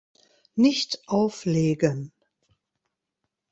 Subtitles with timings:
[0.55, 2.11] Nicht auflegen!